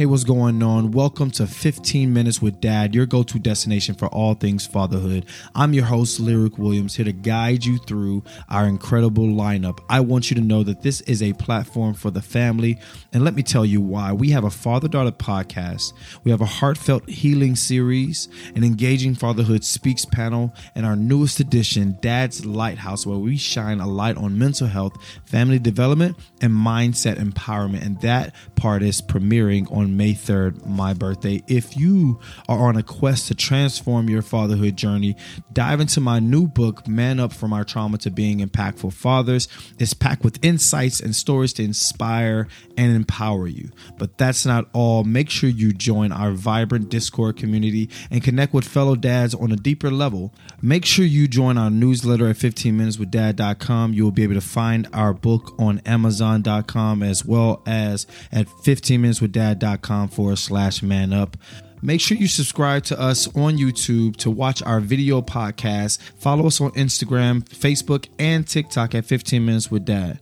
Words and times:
Hey, 0.00 0.06
what's 0.06 0.24
going 0.24 0.62
on? 0.62 0.92
Welcome 0.92 1.30
to 1.32 1.46
15 1.46 2.10
Minutes 2.10 2.40
with 2.40 2.58
Dad, 2.58 2.94
your 2.94 3.04
go 3.04 3.22
to 3.22 3.38
destination 3.38 3.94
for 3.94 4.08
all 4.08 4.32
things 4.32 4.66
fatherhood. 4.66 5.26
I'm 5.54 5.74
your 5.74 5.84
host, 5.84 6.18
Lirec 6.18 6.56
Williams, 6.56 6.96
here 6.96 7.04
to 7.04 7.12
guide 7.12 7.66
you 7.66 7.76
through 7.76 8.24
our 8.48 8.64
incredible 8.64 9.26
lineup. 9.26 9.80
I 9.90 10.00
want 10.00 10.30
you 10.30 10.36
to 10.36 10.40
know 10.40 10.62
that 10.62 10.80
this 10.80 11.02
is 11.02 11.22
a 11.22 11.34
platform 11.34 11.92
for 11.92 12.10
the 12.10 12.22
family, 12.22 12.78
and 13.12 13.24
let 13.24 13.34
me 13.34 13.42
tell 13.42 13.66
you 13.66 13.82
why. 13.82 14.10
We 14.14 14.30
have 14.30 14.44
a 14.44 14.50
father 14.50 14.88
daughter 14.88 15.12
podcast, 15.12 15.92
we 16.24 16.30
have 16.30 16.40
a 16.40 16.46
heartfelt 16.46 17.06
healing 17.06 17.54
series, 17.54 18.30
an 18.54 18.64
engaging 18.64 19.14
fatherhood 19.14 19.64
speaks 19.64 20.06
panel, 20.06 20.54
and 20.74 20.86
our 20.86 20.96
newest 20.96 21.40
edition, 21.40 21.98
Dad's 22.00 22.46
Lighthouse, 22.46 23.04
where 23.04 23.18
we 23.18 23.36
shine 23.36 23.80
a 23.80 23.86
light 23.86 24.16
on 24.16 24.38
mental 24.38 24.66
health, 24.66 24.96
family 25.26 25.58
development, 25.58 26.16
and 26.40 26.54
mindset 26.54 27.18
empowerment. 27.18 27.84
And 27.84 28.00
that 28.00 28.34
part 28.56 28.82
is 28.82 29.02
premiering 29.02 29.70
on 29.70 29.89
May 29.96 30.12
3rd, 30.12 30.66
my 30.66 30.94
birthday. 30.94 31.42
If 31.46 31.76
you 31.76 32.20
are 32.48 32.68
on 32.68 32.76
a 32.76 32.82
quest 32.82 33.28
to 33.28 33.34
transform 33.34 34.08
your 34.08 34.22
fatherhood 34.22 34.76
journey, 34.76 35.16
dive 35.52 35.80
into 35.80 36.00
my 36.00 36.18
new 36.18 36.46
book, 36.46 36.86
Man 36.86 37.18
Up 37.18 37.32
From 37.32 37.52
Our 37.52 37.64
Trauma 37.64 37.98
to 37.98 38.10
Being 38.10 38.40
Impactful 38.40 38.92
Fathers. 38.92 39.48
It's 39.78 39.94
packed 39.94 40.24
with 40.24 40.44
insights 40.44 41.00
and 41.00 41.14
stories 41.14 41.52
to 41.54 41.64
inspire 41.64 42.48
and 42.76 42.94
empower 42.94 43.46
you. 43.46 43.70
But 43.98 44.18
that's 44.18 44.44
not 44.44 44.68
all. 44.72 45.04
Make 45.04 45.30
sure 45.30 45.48
you 45.48 45.72
join 45.72 46.12
our 46.12 46.32
vibrant 46.32 46.88
Discord 46.88 47.36
community 47.36 47.88
and 48.10 48.22
connect 48.22 48.52
with 48.52 48.64
fellow 48.64 48.96
dads 48.96 49.34
on 49.34 49.52
a 49.52 49.56
deeper 49.56 49.90
level. 49.90 50.34
Make 50.60 50.84
sure 50.84 51.04
you 51.04 51.26
join 51.26 51.58
our 51.58 51.70
newsletter 51.70 52.28
at 52.28 52.36
15minuteswithdad.com. 52.36 53.94
You 53.94 54.04
will 54.04 54.10
be 54.10 54.22
able 54.22 54.34
to 54.34 54.40
find 54.40 54.88
our 54.92 55.14
book 55.14 55.54
on 55.58 55.80
amazon.com 55.86 57.02
as 57.02 57.24
well 57.24 57.62
as 57.66 58.06
at 58.30 58.46
15minuteswithdad.com 58.46 59.69
forward 59.76 60.38
slash 60.38 60.82
man 60.82 61.12
up. 61.12 61.36
Make 61.82 62.00
sure 62.00 62.16
you 62.16 62.28
subscribe 62.28 62.84
to 62.84 63.00
us 63.00 63.26
on 63.28 63.56
YouTube 63.56 64.16
to 64.16 64.30
watch 64.30 64.62
our 64.62 64.80
video 64.80 65.22
podcast. 65.22 65.98
Follow 66.18 66.46
us 66.46 66.60
on 66.60 66.70
Instagram, 66.72 67.42
Facebook, 67.48 68.06
and 68.18 68.46
TikTok 68.46 68.94
at 68.94 69.06
15 69.06 69.44
Minutes 69.44 69.70
with 69.70 69.86
Dad. 69.86 70.20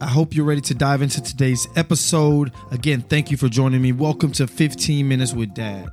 I 0.00 0.06
hope 0.06 0.34
you're 0.34 0.44
ready 0.44 0.60
to 0.62 0.74
dive 0.74 1.02
into 1.02 1.22
today's 1.22 1.66
episode. 1.76 2.52
Again, 2.70 3.02
thank 3.02 3.30
you 3.30 3.36
for 3.36 3.48
joining 3.48 3.82
me. 3.82 3.92
Welcome 3.92 4.32
to 4.32 4.46
15 4.46 5.06
Minutes 5.06 5.32
with 5.32 5.54
Dad. 5.54 5.90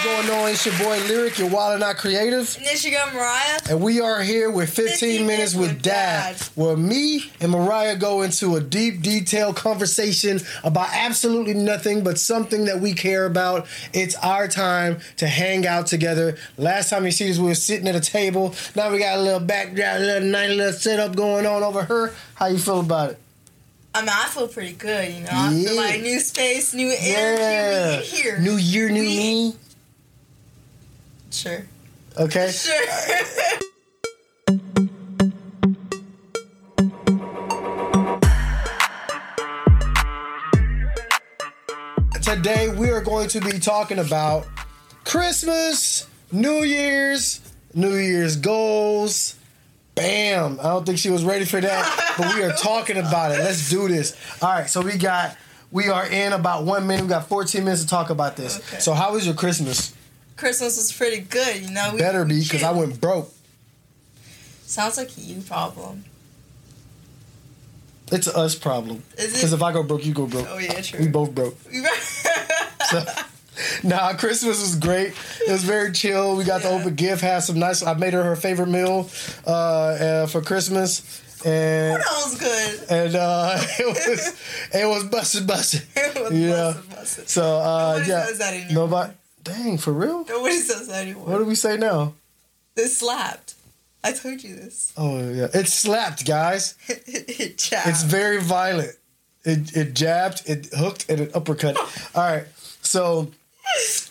What's 0.00 0.26
going 0.28 0.38
on? 0.40 0.50
It's 0.50 0.64
your 0.64 0.74
boy 0.78 0.96
Lirec, 1.08 1.38
your 1.40 1.48
wild 1.50 1.72
and 1.72 1.80
not 1.80 1.96
creative. 1.96 2.54
And 2.56 2.64
this 2.64 2.84
your 2.84 2.92
girl 3.04 3.12
Mariah. 3.14 3.58
And 3.68 3.80
we 3.80 4.00
are 4.00 4.20
here 4.20 4.48
with 4.48 4.70
15, 4.70 4.96
15 4.96 5.26
Minutes 5.26 5.54
with 5.56 5.82
Dad, 5.82 6.36
Dad. 6.36 6.46
where 6.54 6.76
me 6.76 7.32
and 7.40 7.50
Mariah 7.50 7.96
go 7.96 8.22
into 8.22 8.54
a 8.54 8.60
deep, 8.60 9.02
detailed 9.02 9.56
conversation 9.56 10.38
about 10.62 10.90
absolutely 10.92 11.54
nothing 11.54 12.04
but 12.04 12.16
something 12.16 12.66
that 12.66 12.78
we 12.80 12.92
care 12.92 13.26
about. 13.26 13.66
It's 13.92 14.14
our 14.16 14.46
time 14.46 15.00
to 15.16 15.26
hang 15.26 15.66
out 15.66 15.88
together. 15.88 16.36
Last 16.56 16.90
time 16.90 17.04
you 17.04 17.10
see 17.10 17.28
us, 17.32 17.38
we 17.38 17.46
were 17.48 17.54
sitting 17.56 17.88
at 17.88 17.96
a 17.96 18.00
table. 18.00 18.54
Now 18.76 18.92
we 18.92 19.00
got 19.00 19.18
a 19.18 19.20
little 19.22 19.40
background, 19.40 20.04
a 20.04 20.06
little 20.06 20.28
nice 20.28 20.50
little 20.50 20.72
setup 20.74 21.16
going 21.16 21.44
on 21.44 21.64
over 21.64 21.84
here. 21.84 22.14
How 22.36 22.46
you 22.46 22.58
feel 22.58 22.80
about 22.80 23.10
it? 23.10 23.18
I 23.96 24.02
mean, 24.02 24.10
I 24.12 24.26
feel 24.28 24.46
pretty 24.46 24.74
good, 24.74 25.12
you 25.12 25.20
know. 25.22 25.28
I 25.32 25.50
feel 25.50 25.74
Yeah. 25.74 25.80
like 25.80 26.02
new 26.02 26.20
space, 26.20 26.72
new 26.72 26.94
energy 26.96 28.22
Yeah. 28.22 28.38
New 28.38 28.56
year, 28.58 28.90
new 28.90 29.00
We- 29.00 29.08
me. 29.08 29.56
Sure. 31.30 31.64
Okay. 32.16 32.50
Sure. 32.50 32.74
Today 42.22 42.68
we 42.68 42.90
are 42.90 43.00
going 43.00 43.28
to 43.28 43.40
be 43.40 43.58
talking 43.58 43.98
about 43.98 44.46
Christmas, 45.04 46.06
New 46.30 46.62
Year's, 46.62 47.40
New 47.74 47.96
Year's 47.96 48.36
goals. 48.36 49.34
Bam! 49.94 50.60
I 50.60 50.64
don't 50.64 50.86
think 50.86 50.98
she 50.98 51.10
was 51.10 51.24
ready 51.24 51.44
for 51.44 51.60
that, 51.60 52.14
but 52.16 52.34
we 52.34 52.42
are 52.42 52.52
talking 52.52 52.96
about 52.96 53.32
it. 53.32 53.38
Let's 53.38 53.68
do 53.70 53.88
this. 53.88 54.14
All 54.42 54.50
right, 54.50 54.68
so 54.68 54.80
we 54.82 54.96
got 54.96 55.36
we 55.72 55.88
are 55.88 56.06
in 56.06 56.32
about 56.32 56.64
one 56.64 56.86
minute. 56.86 57.02
We 57.02 57.08
got 57.08 57.28
14 57.28 57.64
minutes 57.64 57.82
to 57.82 57.88
talk 57.88 58.10
about 58.10 58.36
this. 58.36 58.58
Okay. 58.58 58.78
So 58.78 58.94
how 58.94 59.12
was 59.12 59.26
your 59.26 59.34
Christmas? 59.34 59.94
Christmas 60.38 60.76
was 60.76 60.92
pretty 60.92 61.20
good, 61.20 61.62
you 61.62 61.70
know. 61.70 61.90
We, 61.92 61.98
Better 61.98 62.24
be 62.24 62.40
because 62.42 62.62
I 62.62 62.70
went 62.70 63.00
broke. 63.00 63.30
Sounds 64.64 64.96
like 64.96 65.16
a 65.16 65.20
you 65.20 65.40
problem. 65.42 66.04
It's 68.10 68.26
a 68.26 68.36
us 68.38 68.54
problem. 68.54 69.02
Because 69.16 69.52
if 69.52 69.62
I 69.62 69.72
go 69.72 69.82
broke, 69.82 70.06
you 70.06 70.14
go 70.14 70.26
broke. 70.26 70.46
Oh 70.48 70.58
yeah, 70.58 70.80
true. 70.80 71.00
We 71.00 71.08
both 71.08 71.34
broke. 71.34 71.56
So, 72.90 73.04
nah, 73.82 74.14
Christmas 74.14 74.62
was 74.62 74.74
great. 74.76 75.12
It 75.46 75.50
was 75.52 75.62
very 75.62 75.92
chill. 75.92 76.36
We 76.36 76.44
got 76.44 76.62
to 76.62 76.70
open 76.70 76.94
gift, 76.94 77.20
had 77.20 77.40
some 77.40 77.58
nice. 77.58 77.82
I 77.82 77.92
made 77.92 78.14
her 78.14 78.22
her 78.22 78.34
favorite 78.36 78.68
meal 78.70 79.10
uh, 79.46 79.50
uh, 79.50 80.26
for 80.26 80.40
Christmas, 80.40 81.02
and 81.44 81.96
that 82.00 82.22
was 82.24 82.38
good. 82.38 82.90
and 82.90 83.14
uh, 83.14 83.58
it 83.78 83.86
was 83.86 84.40
it 84.72 84.86
was 84.88 85.04
busted 85.04 85.46
busted. 85.46 85.82
It 85.94 86.14
was 86.18 86.32
Yeah. 86.32 86.48
busted, 86.72 86.90
busted. 86.90 87.28
So 87.28 87.58
uh, 87.58 87.92
Nobody 87.98 88.10
yeah, 88.10 88.24
says 88.24 88.38
that 88.38 88.54
anymore. 88.54 88.72
nobody. 88.86 89.12
Dang, 89.48 89.78
for 89.78 89.92
real? 89.92 90.24
Nobody 90.24 90.58
says 90.58 90.88
that 90.88 91.02
anymore. 91.02 91.26
What 91.26 91.38
do 91.38 91.44
we 91.44 91.54
say 91.54 91.76
now? 91.76 92.14
It 92.76 92.88
slapped. 92.88 93.54
I 94.04 94.12
told 94.12 94.42
you 94.44 94.54
this. 94.54 94.92
Oh 94.96 95.18
yeah, 95.18 95.48
it 95.52 95.66
slapped, 95.66 96.24
guys. 96.26 96.74
it 96.88 97.58
jabbed. 97.58 97.88
It's 97.88 98.02
very 98.04 98.40
violent. 98.40 98.92
It 99.44 99.76
it 99.76 99.94
jabbed, 99.94 100.42
it 100.46 100.68
hooked, 100.72 101.10
and 101.10 101.20
it 101.20 101.34
uppercut. 101.34 101.76
All 102.14 102.22
right, 102.22 102.46
so 102.82 103.30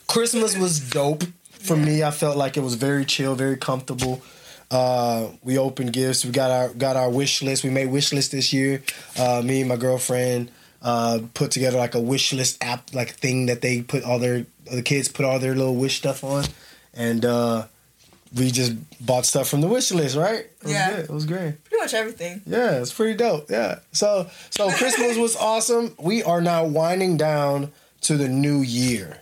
Christmas 0.08 0.58
was 0.58 0.80
dope 0.90 1.24
for 1.50 1.78
me. 1.78 2.04
I 2.04 2.12
felt 2.12 2.38
like 2.38 2.58
it 2.58 2.62
was 2.62 2.76
very 2.76 3.06
chill, 3.06 3.36
very 3.36 3.58
comfortable. 3.58 4.22
Uh, 4.70 5.30
we 5.44 5.58
opened 5.58 5.94
gifts. 5.94 6.26
We 6.26 6.32
got 6.32 6.52
our 6.52 6.70
got 6.70 6.98
our 6.98 7.10
wish 7.10 7.42
list. 7.42 7.64
We 7.64 7.70
made 7.70 7.88
wish 7.88 8.12
list 8.12 8.32
this 8.32 8.52
year. 8.52 8.84
Uh, 9.18 9.42
me 9.44 9.62
and 9.62 9.70
my 9.70 9.78
girlfriend 9.78 10.52
uh, 10.90 11.20
put 11.34 11.50
together 11.52 11.78
like 11.78 11.96
a 11.96 12.00
wish 12.00 12.32
list 12.34 12.58
app, 12.62 12.82
like 12.94 13.10
thing 13.24 13.48
that 13.48 13.60
they 13.62 13.82
put 13.82 14.04
all 14.04 14.20
their 14.20 14.46
the 14.72 14.82
kids 14.82 15.08
put 15.10 15.26
all 15.26 15.40
their 15.40 15.56
little 15.56 15.76
wish 15.76 15.98
stuff 15.98 16.24
on, 16.24 16.46
and 16.94 17.26
uh, 17.26 17.66
we 18.38 18.52
just 18.52 18.74
bought 19.06 19.26
stuff 19.26 19.48
from 19.50 19.62
the 19.62 19.68
wish 19.68 19.92
list. 19.92 20.16
Right? 20.16 20.46
It 20.46 20.64
was 20.64 20.72
Yeah. 20.72 20.90
good. 20.92 21.06
It 21.10 21.14
was 21.20 21.26
great. 21.26 21.54
pretty 21.66 21.82
much 21.84 21.94
everything. 21.94 22.42
Yeah, 22.46 22.82
it's 22.82 22.94
pretty 22.94 23.16
dope. 23.16 23.50
Yeah. 23.50 23.80
So 23.92 24.28
so 24.50 24.70
Christmas 24.82 25.18
was 25.18 25.36
awesome. 25.36 25.96
We 26.00 26.24
are 26.24 26.42
now 26.42 26.64
winding 26.66 27.18
down 27.18 27.72
to 28.08 28.16
the 28.18 28.30
new 28.30 28.60
year. 28.62 29.20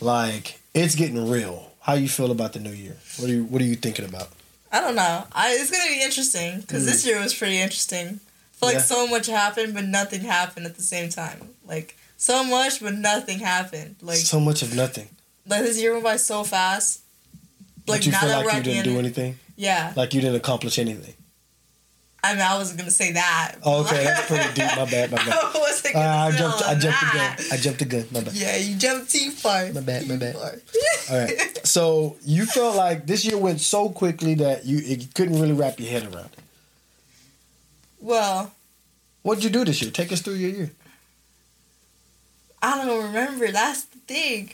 Like 0.00 0.58
it's 0.74 0.94
getting 0.96 1.30
real. 1.30 1.70
How 1.80 1.94
you 1.94 2.08
feel 2.08 2.30
about 2.30 2.52
the 2.54 2.60
new 2.60 2.72
year? 2.72 2.96
What 3.18 3.30
are 3.30 3.34
you 3.34 3.44
What 3.44 3.60
are 3.62 3.66
you 3.72 3.76
thinking 3.76 4.04
about? 4.06 4.28
I 4.72 4.80
don't 4.80 4.96
know. 4.96 5.24
I, 5.32 5.52
it's 5.60 5.70
gonna 5.70 5.86
be 5.88 6.02
interesting 6.02 6.60
because 6.60 6.84
this 6.86 7.06
year 7.06 7.20
was 7.22 7.32
pretty 7.34 7.58
interesting. 7.60 8.18
I 8.54 8.60
feel 8.60 8.68
like. 8.68 8.74
Yeah. 8.76 8.82
so 8.82 9.06
much 9.06 9.26
happened, 9.26 9.74
but 9.74 9.84
nothing 9.84 10.20
happened 10.22 10.66
at 10.66 10.76
the 10.76 10.82
same 10.82 11.08
time. 11.10 11.50
Like 11.66 11.96
so 12.16 12.44
much, 12.44 12.80
but 12.80 12.94
nothing 12.94 13.38
happened. 13.40 13.96
Like 14.00 14.16
so 14.18 14.40
much 14.40 14.62
of 14.62 14.74
nothing. 14.74 15.08
like 15.46 15.62
this 15.62 15.80
year 15.80 15.92
went 15.92 16.04
by 16.04 16.16
so 16.16 16.44
fast. 16.44 17.00
Like 17.86 18.00
but 18.00 18.06
you 18.06 18.12
now 18.12 18.20
feel 18.20 18.28
that 18.30 18.36
like 18.38 18.46
we're 18.46 18.58
you 18.58 18.62
didn't 18.64 18.84
do 18.84 18.98
anything. 18.98 19.38
yeah. 19.56 19.92
Like 19.96 20.14
you 20.14 20.20
didn't 20.20 20.36
accomplish 20.36 20.78
anything. 20.78 21.14
I 22.22 22.32
mean, 22.32 22.40
I 22.40 22.56
wasn't 22.56 22.78
gonna 22.78 22.90
say 22.90 23.12
that. 23.12 23.56
Oh, 23.62 23.82
okay, 23.84 24.02
that's 24.04 24.26
pretty 24.26 24.44
deep. 24.54 24.64
My 24.78 24.86
bad. 24.90 25.10
My 25.10 25.16
bad. 25.26 25.28
I 25.28 25.58
wasn't 25.58 25.94
Uh, 25.94 25.98
gonna 25.98 26.08
I 26.08 26.30
say 26.30 26.38
jumped. 26.38 26.62
I 26.62 26.74
jumped 26.74 27.00
the 27.00 27.12
gun. 27.12 27.36
I 27.52 27.56
jumped 27.58 27.78
the 27.80 27.84
gun. 27.84 28.06
My 28.12 28.20
bad. 28.20 28.32
Yeah, 28.34 28.56
you 28.56 28.76
jumped 28.76 29.10
too 29.12 29.30
far. 29.30 29.70
My 29.74 29.80
bad, 29.82 30.08
my 30.08 30.16
bad. 30.16 30.36
All 30.36 30.50
right. 31.18 31.50
So 31.64 32.16
you 32.24 32.44
felt 32.46 32.76
like 32.76 33.06
this 33.06 33.24
year 33.24 33.36
went 33.38 33.60
so 33.60 33.88
quickly 33.88 34.34
that 34.36 34.64
you 34.66 34.78
it, 34.84 35.12
couldn't 35.14 35.38
really 35.40 35.52
wrap 35.54 35.78
your 35.80 35.90
head 35.90 36.04
around 36.04 36.26
it. 36.26 36.38
Well, 38.04 38.52
What'd 39.22 39.42
you 39.42 39.48
do 39.48 39.64
this 39.64 39.80
year? 39.80 39.90
Take 39.90 40.12
us 40.12 40.20
through 40.20 40.34
your 40.34 40.50
year. 40.50 40.70
I 42.62 42.84
don't 42.84 43.04
remember. 43.06 43.50
That's 43.50 43.84
the 43.84 43.96
thing. 44.00 44.50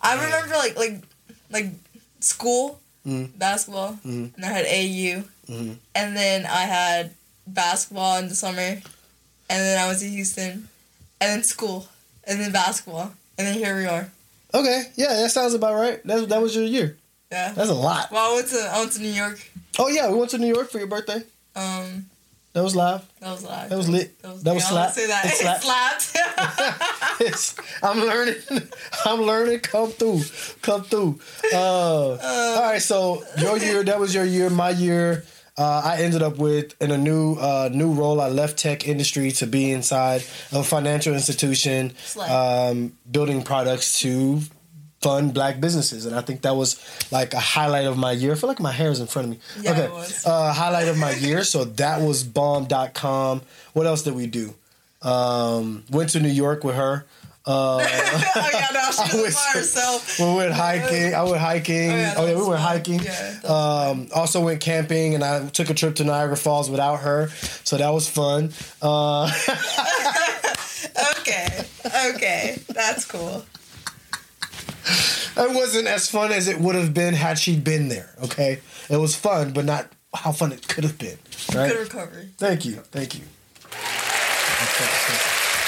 I 0.00 0.14
Yeah. 0.14 0.24
remember 0.24 0.54
like 0.54 0.76
like 0.76 1.02
like 1.50 1.66
school 2.20 2.78
Mhm. 3.04 3.36
basketball, 3.36 3.98
Mhm. 4.06 4.30
and 4.36 4.44
I 4.44 4.48
had 4.48 4.66
AU, 4.66 5.24
Mhm. 5.48 5.78
and 5.96 6.16
then 6.16 6.46
I 6.46 6.62
had 6.70 7.14
basketball 7.48 8.18
in 8.18 8.28
the 8.28 8.36
summer, 8.36 8.62
and 8.62 8.82
then 9.48 9.76
I 9.78 9.88
was 9.88 10.02
in 10.04 10.12
Houston, 10.12 10.68
and 11.20 11.26
then 11.32 11.42
school, 11.42 11.88
and 12.22 12.40
then 12.40 12.52
basketball, 12.52 13.12
and 13.36 13.48
then 13.48 13.54
here 13.54 13.76
we 13.76 13.86
are. 13.86 14.12
Okay, 14.54 14.92
yeah, 14.94 15.12
that 15.14 15.32
sounds 15.32 15.54
about 15.54 15.74
right. 15.74 16.00
That 16.06 16.28
that 16.28 16.40
was 16.40 16.54
your 16.54 16.64
year. 16.64 16.96
Yeah. 17.32 17.50
That's 17.52 17.70
a 17.70 17.74
lot. 17.74 18.12
Well, 18.12 18.30
I 18.30 18.34
went 18.36 18.48
to 18.50 18.60
I 18.60 18.78
went 18.78 18.92
to 18.92 19.00
New 19.02 19.10
York. 19.24 19.40
Oh 19.80 19.88
yeah, 19.88 20.08
we 20.08 20.16
went 20.16 20.30
to 20.30 20.38
New 20.38 20.54
York 20.54 20.70
for 20.70 20.78
your 20.78 20.86
birthday. 20.86 21.24
Um, 21.56 22.08
That 22.56 22.62
was 22.64 22.74
live. 22.74 23.02
that 23.20 23.30
was 23.32 23.44
live. 23.44 23.68
That 23.68 23.76
was 23.76 23.88
lit. 23.90 24.18
That 24.22 24.32
was, 24.32 24.42
That 24.44 24.54
was 24.54 24.64
slap. 24.64 24.90
Say 24.92 25.06
that. 25.08 25.24
It 25.26 25.32
It 25.32 25.60
slapped. 25.60 26.02
slapped. 26.02 27.82
I'm 27.82 28.00
learning. 28.00 28.36
I'm 29.04 29.20
learning. 29.20 29.60
Come 29.60 29.90
through. 29.90 30.22
Come 30.62 30.82
through. 30.84 31.20
Uh, 31.52 32.16
all 32.16 32.62
right. 32.62 32.80
So 32.80 33.22
your 33.36 33.58
year. 33.58 33.84
That 33.84 34.00
was 34.00 34.14
your 34.14 34.24
year. 34.24 34.48
My 34.48 34.70
year. 34.70 35.24
uh, 35.58 35.82
I 35.84 36.02
ended 36.02 36.22
up 36.22 36.38
with 36.38 36.74
in 36.80 36.90
a 36.90 36.98
new 36.98 37.34
uh, 37.34 37.68
new 37.72 37.92
role. 37.92 38.20
I 38.22 38.28
left 38.28 38.56
tech 38.58 38.86
industry 38.88 39.30
to 39.32 39.46
be 39.46 39.70
inside 39.72 40.22
of 40.52 40.54
a 40.60 40.64
financial 40.64 41.12
institution, 41.14 41.92
um, 42.28 42.92
building 43.10 43.42
products 43.42 43.98
to 44.00 44.40
fund 45.00 45.34
black 45.34 45.60
businesses, 45.60 46.06
and 46.06 46.14
I 46.16 46.20
think 46.20 46.42
that 46.42 46.56
was 46.56 46.76
like 47.12 47.34
a 47.34 47.40
highlight 47.40 47.86
of 47.86 47.96
my 47.96 48.12
year. 48.12 48.32
I 48.32 48.34
feel 48.34 48.48
like 48.48 48.60
my 48.60 48.72
hair 48.72 48.90
is 48.90 49.00
in 49.00 49.06
front 49.06 49.26
of 49.28 49.30
me. 49.32 49.38
Yeah, 49.60 49.72
okay, 49.72 49.84
it 49.84 49.92
was. 49.92 50.26
Uh, 50.26 50.52
highlight 50.52 50.88
of 50.88 50.96
my 50.98 51.12
year. 51.12 51.44
So 51.44 51.64
that 51.64 52.00
was 52.00 52.24
bomb.com. 52.24 53.42
What 53.72 53.86
else 53.86 54.02
did 54.02 54.14
we 54.14 54.26
do? 54.26 54.54
Um, 55.02 55.84
went 55.90 56.10
to 56.10 56.20
New 56.20 56.28
York 56.30 56.64
with 56.64 56.74
her. 56.76 57.04
Uh, 57.48 57.76
oh 57.78 58.50
yeah, 58.52 58.66
no, 58.74 58.90
she 58.90 59.02
I 59.18 59.22
was 59.22 59.34
by 59.36 59.58
herself. 59.60 60.18
we 60.18 60.34
went 60.34 60.52
hiking. 60.52 61.14
I 61.14 61.22
went 61.22 61.40
hiking. 61.40 61.90
Oh, 61.92 62.14
Oh 62.16 62.24
yeah, 62.26 62.32
yeah, 62.32 62.38
we 62.38 62.48
went 62.48 62.60
hiking. 62.60 63.00
Yeah, 63.00 63.38
um, 63.44 64.08
also 64.12 64.44
went 64.44 64.60
camping, 64.60 65.14
and 65.14 65.22
I 65.22 65.46
took 65.50 65.70
a 65.70 65.74
trip 65.74 65.94
to 65.96 66.04
Niagara 66.04 66.36
Falls 66.36 66.68
without 66.68 67.00
her, 67.00 67.28
so 67.62 67.76
that 67.76 67.90
was 67.90 68.08
fun. 68.08 68.52
Uh, 68.82 69.30
Okay, 71.20 71.64
okay, 72.14 72.58
that's 72.68 73.04
cool. 73.04 73.44
It 75.36 75.54
wasn't 75.54 75.86
as 75.86 76.10
fun 76.10 76.32
as 76.32 76.48
it 76.48 76.58
would 76.58 76.74
have 76.74 76.94
been 76.94 77.14
had 77.14 77.38
she 77.38 77.58
been 77.58 77.88
there. 77.88 78.10
Okay, 78.24 78.60
it 78.88 78.96
was 78.96 79.14
fun, 79.14 79.52
but 79.52 79.64
not 79.64 79.90
how 80.14 80.32
fun 80.32 80.52
it 80.52 80.66
could 80.68 80.84
have 80.84 80.98
been. 80.98 81.18
Right? 81.54 81.70
Good 81.70 81.80
recovery. 81.80 82.28
Thank 82.38 82.64
you. 82.64 82.76
Thank 82.90 83.14
you. 83.14 83.22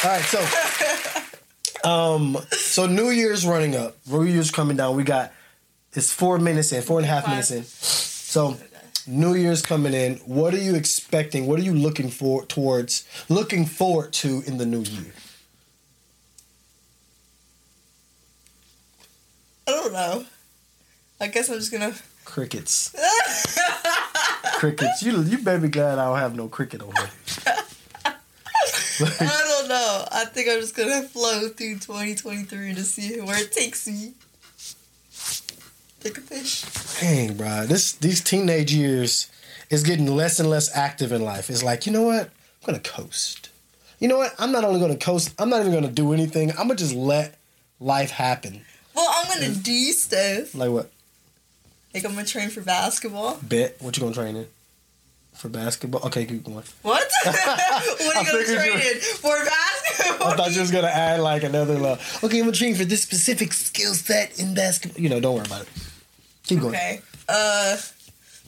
All 0.05 0.11
right, 0.11 0.23
so 0.25 1.89
um, 1.89 2.39
so 2.51 2.87
New 2.87 3.11
Year's 3.11 3.45
running 3.47 3.75
up. 3.77 3.97
New 4.07 4.23
Year's 4.23 4.51
coming 4.51 4.77
down. 4.77 4.97
We 4.97 5.03
got 5.03 5.33
it's 5.93 6.13
four 6.13 6.39
minutes 6.39 6.73
in, 6.73 6.83
four 6.83 6.99
and 6.99 7.07
a 7.07 7.09
half 7.09 7.25
Five. 7.25 7.31
minutes 7.33 7.51
in. 7.51 7.65
So 7.65 8.57
New 9.07 9.35
Year's 9.35 9.63
coming 9.63 9.95
in. 9.95 10.17
What 10.19 10.55
are 10.55 10.61
you 10.63 10.75
expecting? 10.75 11.47
What 11.47 11.59
are 11.59 11.63
you 11.63 11.75
looking 11.75 12.11
for 12.11 12.45
towards 12.47 13.07
looking 13.29 13.67
forward 13.67 14.13
to 14.15 14.43
in 14.47 14.59
the 14.59 14.67
new 14.67 14.81
year? 14.83 15.13
Don't 19.89 19.93
know. 20.21 20.25
I 21.21 21.27
guess 21.29 21.49
I'm 21.49 21.59
just 21.59 21.73
gonna. 21.73 21.95
Crickets. 22.25 22.95
Crickets. 24.59 25.03
You 25.03 25.23
you 25.23 25.39
better 25.39 25.61
be 25.61 25.69
glad 25.69 25.99
I 25.99 26.07
don't 26.07 26.19
have 26.19 26.37
no 26.37 26.49
cricket 26.49 26.83
on 26.83 26.93
here. 26.95 27.09
I 29.01 29.45
don't 29.49 29.69
know. 29.69 30.05
I 30.11 30.25
think 30.27 30.49
I'm 30.49 30.61
just 30.61 30.77
gonna 30.77 31.03
flow 31.03 31.49
through 31.49 31.79
2023 31.79 32.75
to 32.75 32.83
see 32.83 33.21
where 33.21 33.41
it 33.41 33.53
takes 33.53 33.87
me. 33.87 34.15
Take 36.01 36.19
a 36.19 36.21
fish. 36.21 36.63
Dang, 37.01 37.35
bro. 37.35 37.67
This 37.67 37.93
these 37.93 38.23
teenage 38.23 38.73
years 38.73 39.31
is 39.71 39.83
getting 39.83 40.07
less 40.07 40.39
and 40.39 40.51
less 40.51 40.75
active 40.77 41.13
in 41.13 41.23
life. 41.23 41.51
It's 41.51 41.63
like, 41.63 41.87
you 41.87 41.93
know 41.93 42.03
what? 42.03 42.27
I'm 42.27 42.67
gonna 42.67 42.81
coast. 42.81 43.51
You 43.99 44.09
know 44.09 44.19
what? 44.19 44.35
I'm 44.39 44.53
not 44.53 44.65
only 44.65 44.81
gonna 44.81 44.97
coast, 44.97 45.35
I'm 45.39 45.51
not 45.51 45.61
even 45.61 45.73
gonna 45.73 45.91
do 45.91 46.13
anything. 46.13 46.51
I'm 46.51 46.69
gonna 46.69 46.77
just 46.77 46.95
let 46.95 47.39
life 47.81 48.11
happen. 48.11 48.63
Well, 48.99 49.15
I'm 49.15 49.29
gonna 49.29 49.55
do 49.55 49.93
stuff. 49.93 50.57
Like 50.57 50.71
what? 50.71 50.91
Like 51.95 52.05
I'm 52.05 52.15
gonna 52.15 52.27
train 52.27 52.51
for 52.51 52.63
basketball. 52.63 53.39
Bet. 53.43 53.77
What 53.79 53.97
you 53.97 54.03
gonna 54.03 54.15
train 54.15 54.35
in? 54.35 54.47
For 55.35 55.49
basketball? 55.49 56.05
Okay, 56.07 56.25
keep 56.27 56.43
going. 56.43 56.65
What? 56.83 57.09
what 57.25 58.17
are 58.17 58.23
you 58.25 58.33
gonna 58.33 58.45
train 58.45 58.73
in 58.73 59.01
for 59.01 59.37
basketball? 59.45 60.33
I 60.33 60.37
thought 60.37 60.53
you 60.53 60.61
was 60.61 60.73
gonna 60.73 60.89
add 60.89 61.21
like 61.21 61.45
another 61.45 61.75
level. 61.75 62.05
Okay, 62.25 62.39
I'm 62.39 62.47
gonna 62.47 62.57
train 62.57 62.75
for 62.75 62.85
this 62.85 63.03
specific 63.03 63.53
skill 63.53 63.95
set 63.95 64.41
in 64.41 64.55
basketball. 64.55 65.01
You 65.01 65.11
know, 65.11 65.21
don't 65.21 65.37
worry 65.37 65.47
about 65.47 65.63
it. 65.63 65.69
Keep 66.43 66.61
going. 66.61 66.75
Okay. 66.75 67.01
Uh, 67.29 67.77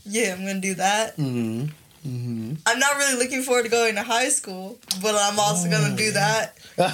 yeah, 0.05 0.33
I'm 0.33 0.45
gonna 0.45 0.61
do 0.61 0.75
that. 0.75 1.17
Mm-hmm. 1.17 1.71
Mm-hmm. 2.07 2.55
I'm 2.67 2.79
not 2.79 2.97
really 2.97 3.19
looking 3.23 3.43
forward 3.43 3.65
to 3.65 3.69
going 3.69 3.95
to 3.97 4.03
high 4.03 4.31
school, 4.31 4.79
but 5.03 5.15
I'm 5.15 5.39
also 5.39 5.69
gonna 5.71 5.95
do 5.97 6.13
that. 6.13 6.57
I'm 6.89 6.93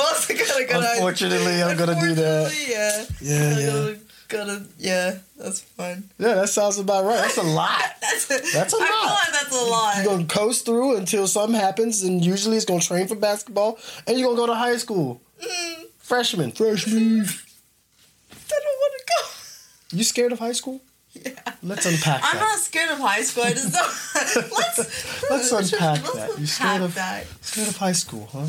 also 0.00 0.34
gonna 0.34 0.66
go. 0.66 0.80
to- 0.80 0.92
Unfortunately, 0.94 1.62
I'm 1.62 1.76
gonna 1.76 2.00
do 2.00 2.14
that. 2.14 2.52
Yeah. 2.68 3.04
Yeah, 3.20 3.58
yeah. 3.58 3.94
Gonna, 4.28 4.46
gonna, 4.56 4.66
yeah, 4.78 5.18
that's 5.38 5.60
fun. 5.60 6.10
Yeah, 6.18 6.34
that 6.34 6.48
sounds 6.48 6.78
about 6.78 7.04
right. 7.04 7.20
That's 7.20 7.36
a 7.38 7.42
lot. 7.42 7.82
That's 8.02 8.26
That's 8.52 8.74
a 8.74 8.76
I 8.76 8.80
lot. 8.80 8.88
feel 8.88 9.10
like 9.10 9.32
that's 9.32 9.56
a 9.56 9.64
lot. 9.70 9.96
You're 9.96 10.04
gonna 10.06 10.24
coast 10.26 10.64
through 10.66 10.96
until 10.96 11.26
something 11.26 11.58
happens, 11.58 12.02
and 12.02 12.22
usually 12.24 12.56
it's 12.56 12.66
gonna 12.66 12.80
train 12.80 13.06
for 13.08 13.14
basketball, 13.14 13.78
and 14.06 14.18
you're 14.18 14.28
gonna 14.28 14.40
go 14.40 14.46
to 14.46 14.54
high 14.54 14.76
school. 14.76 15.20
Mm, 15.42 15.84
Freshman. 15.98 16.52
Freshman. 16.52 16.96
I 17.00 18.58
don't 18.64 18.78
want 18.80 18.94
to 18.98 19.04
go. 19.08 19.96
You 19.96 20.04
scared 20.04 20.32
of 20.32 20.38
high 20.40 20.52
school? 20.52 20.80
Yeah. 21.14 21.30
Let's 21.62 21.84
unpack 21.86 22.22
I'm 22.24 22.36
that. 22.36 22.40
not 22.40 22.58
scared 22.58 22.90
of 22.90 22.98
high 22.98 23.22
school. 23.22 23.44
I 23.44 23.52
just 23.52 23.72
don't. 23.72 24.52
let's 24.52 25.30
Let's 25.30 25.72
unpack 25.72 26.02
let's 26.02 26.12
that. 26.14 26.28
You 26.28 26.34
unpack 26.34 26.48
scared 26.48 26.82
of- 26.82 26.94
that. 26.94 27.26
Scared 27.42 27.68
of 27.68 27.76
high 27.76 27.92
school, 27.92 28.28
huh? 28.32 28.46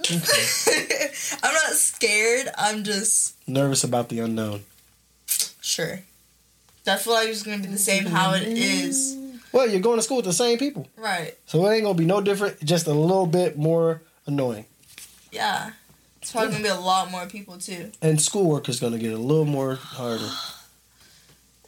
Okay. 0.00 0.16
I'm 1.42 1.54
not 1.54 1.72
scared. 1.74 2.48
I'm 2.58 2.84
just 2.84 3.36
Nervous 3.46 3.84
about 3.84 4.08
the 4.08 4.20
unknown. 4.20 4.62
sure. 5.60 6.00
Feel 6.84 7.12
like 7.14 7.28
it's 7.28 7.42
gonna 7.44 7.58
be 7.58 7.68
the 7.68 7.78
same 7.78 8.06
how 8.06 8.34
it 8.34 8.42
is. 8.48 9.16
Well, 9.52 9.68
you're 9.68 9.80
going 9.80 9.98
to 9.98 10.02
school 10.02 10.16
with 10.18 10.26
the 10.26 10.32
same 10.32 10.58
people, 10.58 10.88
Right. 10.96 11.36
so 11.46 11.64
it 11.66 11.74
ain't 11.74 11.84
gonna 11.84 11.96
be 11.98 12.04
no 12.04 12.20
different. 12.20 12.62
Just 12.64 12.86
a 12.88 12.92
little 12.92 13.26
bit 13.26 13.56
more 13.56 14.02
annoying, 14.26 14.64
Yeah. 15.30 15.70
It's 16.22 16.32
probably 16.32 16.50
gonna 16.52 16.62
be 16.64 16.68
a 16.68 16.74
lot 16.74 17.10
more 17.10 17.26
people 17.26 17.58
too. 17.58 17.92
and 18.02 18.20
schoolwork 18.20 18.68
is 18.68 18.80
gonna 18.80 18.98
get 18.98 19.12
a 19.12 19.16
little 19.18 19.44
more 19.44 19.76
harder. 19.76 20.28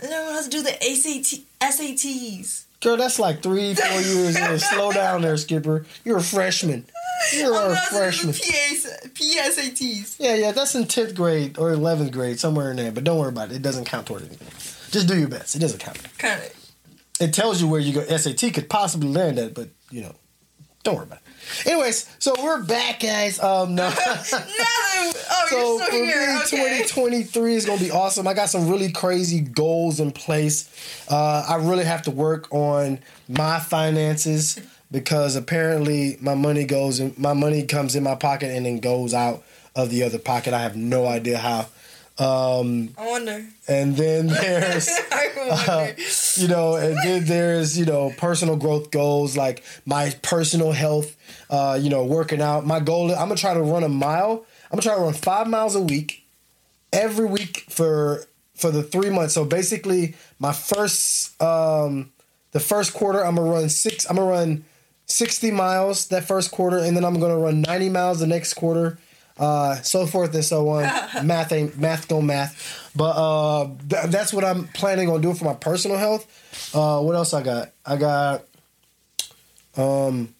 Then 0.03 0.13
everyone 0.13 0.35
has 0.35 0.49
to 0.49 0.51
do 0.51 0.63
the 0.63 0.73
ACT, 0.73 1.45
SATs. 1.61 2.65
Girl, 2.81 2.97
that's 2.97 3.21
like 3.21 3.41
three, 3.41 3.75
four 3.75 4.01
years 4.01 4.37
in. 4.37 4.59
Slow 4.59 4.91
down 4.91 5.23
there, 5.23 5.37
Skipper. 5.37 5.87
You're 6.05 6.19
a 6.19 6.23
freshman. 6.23 6.85
You're 7.33 7.55
I'm 7.55 7.71
a 7.71 7.77
freshman. 7.77 8.33
PAs, 8.33 9.11
PSATs. 9.15 10.17
Yeah, 10.19 10.35
yeah, 10.35 10.51
that's 10.51 10.75
in 10.75 10.87
tenth 10.89 11.15
grade 11.15 11.57
or 11.57 11.71
eleventh 11.71 12.11
grade, 12.11 12.41
somewhere 12.41 12.73
in 12.73 12.77
there. 12.77 12.91
But 12.91 13.05
don't 13.05 13.19
worry 13.19 13.29
about 13.29 13.53
it; 13.53 13.57
it 13.57 13.63
doesn't 13.63 13.85
count 13.85 14.09
toward 14.09 14.23
anything. 14.23 14.49
Just 14.91 15.07
do 15.07 15.17
your 15.17 15.29
best. 15.29 15.55
It 15.55 15.61
doesn't 15.61 15.79
count. 15.79 16.03
Kind 16.19 16.43
of. 16.43 16.53
It 17.21 17.33
tells 17.33 17.63
you 17.63 17.69
where 17.69 17.81
you 17.81 17.93
go. 17.93 18.05
SAT 18.05 18.53
could 18.53 18.69
possibly 18.69 19.09
land 19.09 19.39
at, 19.39 19.55
but 19.55 19.69
you 19.93 20.03
know, 20.03 20.17
don't 20.83 20.97
worry 20.97 21.05
about 21.05 21.19
it. 21.19 21.22
Anyways, 21.67 22.09
so 22.19 22.35
we're 22.43 22.63
back, 22.63 23.01
guys. 23.01 23.41
Um, 23.41 23.75
no. 23.75 23.93
That, 25.03 25.15
oh, 25.31 25.47
so 25.49 25.97
you're 25.97 26.39
for 26.41 26.47
still 26.47 26.59
me. 26.59 26.65
Okay. 26.65 26.83
2023 26.83 27.55
is 27.55 27.67
gonna 27.67 27.81
be 27.81 27.91
awesome. 27.91 28.27
I 28.27 28.35
got 28.35 28.49
some 28.49 28.69
really 28.69 28.93
crazy 28.93 29.41
goals 29.41 30.01
in 30.01 30.13
place. 30.13 30.71
Uh, 31.11 31.45
I 31.49 31.57
really 31.57 31.85
have 31.85 32.03
to 32.03 32.11
work 32.11 32.53
on 32.53 32.99
my 33.29 33.59
finances 33.59 34.61
because 34.91 35.37
apparently 35.37 36.19
my 36.21 36.35
money 36.35 36.65
goes 36.65 37.01
in, 37.01 37.15
my 37.17 37.33
money 37.33 37.65
comes 37.65 37.97
in 37.97 38.03
my 38.03 38.15
pocket 38.15 38.51
and 38.55 38.65
then 38.67 38.79
goes 38.79 39.13
out 39.15 39.43
of 39.75 39.91
the 39.91 40.03
other 40.05 40.19
pocket. 40.19 40.55
I 40.55 40.61
have 40.63 40.77
no 40.77 41.07
idea 41.07 41.39
how. 41.39 41.67
Um, 42.19 42.91
I 42.99 43.07
wonder. 43.09 43.45
and 43.69 43.97
then 43.97 44.27
there's 44.43 44.89
uh, 45.51 45.93
you 46.37 46.49
know, 46.49 46.77
and 46.77 46.97
then 47.05 47.25
there's 47.25 47.79
you 47.79 47.85
know 47.87 48.13
personal 48.17 48.57
growth 48.57 48.91
goals 48.91 49.37
like 49.37 49.65
my 49.87 50.15
personal 50.23 50.73
health. 50.73 51.17
Uh, 51.51 51.79
you 51.81 51.91
know, 51.91 52.05
working 52.05 52.41
out. 52.41 52.67
My 52.67 52.81
goal. 52.81 53.11
I'm 53.11 53.29
gonna 53.29 53.37
try 53.37 53.55
to 53.55 53.63
run 53.63 53.83
a 53.83 53.89
mile. 53.89 54.45
I'm 54.71 54.77
gonna 54.79 54.83
try 54.83 54.95
to 54.95 55.01
run 55.01 55.15
five 55.15 55.47
miles 55.49 55.75
a 55.75 55.81
week, 55.81 56.25
every 56.93 57.27
week 57.27 57.65
for 57.69 58.27
for 58.55 58.71
the 58.71 58.83
three 58.83 59.11
months. 59.11 59.35
So 59.35 59.45
basically, 59.45 60.15
my 60.39 60.53
first 60.53 61.41
um, 61.43 62.13
the 62.53 62.61
first 62.61 62.95
quarter, 62.95 63.25
I'm 63.25 63.37
gonna 63.37 63.51
run 63.51 63.69
six. 63.69 64.09
I'm 64.09 64.17
gonna 64.17 64.31
run 64.31 64.65
sixty 65.07 65.51
miles 65.51 66.09
that 66.09 66.25
first 66.25 66.51
quarter, 66.53 66.79
and 66.79 66.97
then 66.97 67.05
I'm 67.05 67.19
gonna 67.19 67.39
run 67.39 67.61
ninety 67.63 67.89
miles 67.89 68.21
the 68.21 68.27
next 68.27 68.55
quarter. 68.55 68.99
Uh, 69.39 69.77
so 69.77 70.07
forth 70.07 70.35
and 70.35 70.45
so 70.45 70.69
on. 70.69 70.83
math 71.27 71.53
ain't 71.53 71.79
math 71.79 72.09
don't 72.09 72.27
math, 72.27 72.91
but 72.95 73.13
uh, 73.17 73.69
th- 73.89 74.07
that's 74.07 74.33
what 74.33 74.45
I'm 74.45 74.69
planning 74.69 75.09
on 75.09 75.21
doing 75.21 75.35
for 75.35 75.45
my 75.45 75.55
personal 75.55 75.97
health. 75.97 76.27
Uh, 76.75 77.01
what 77.01 77.17
else 77.17 77.33
I 77.33 77.43
got? 77.43 77.73
I 77.85 77.97
got 77.97 78.45
um, 79.77 80.35